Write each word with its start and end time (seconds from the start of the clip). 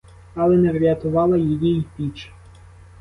Але 0.35 0.55
не 0.57 0.71
врятувала 0.71 1.37
її 1.37 1.77
й 1.79 1.85
піч. 1.97 2.31